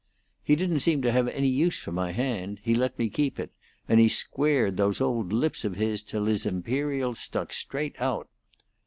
He 0.43 0.55
didn't 0.55 0.79
seem 0.79 1.03
to 1.03 1.11
have 1.11 1.27
any 1.27 1.45
use 1.47 1.77
for 1.77 1.91
my 1.91 2.11
hand; 2.11 2.59
he 2.63 2.73
let 2.73 2.97
me 2.97 3.07
keep 3.07 3.39
it, 3.39 3.51
and 3.87 3.99
he 3.99 4.09
squared 4.09 4.75
those 4.75 4.99
old 4.99 5.31
lips 5.31 5.63
of 5.63 5.75
his 5.75 6.01
till 6.01 6.25
his 6.25 6.43
imperial 6.47 7.13
stuck 7.13 7.53
straight 7.53 7.97
out. 8.01 8.27